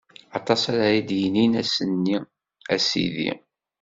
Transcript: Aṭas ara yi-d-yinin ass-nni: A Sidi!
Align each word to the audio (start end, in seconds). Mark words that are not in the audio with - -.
Aṭas 0.37 0.61
ara 0.71 0.87
yi-d-yinin 0.95 1.53
ass-nni: 1.61 2.17
A 2.73 2.75
Sidi! 2.87 3.31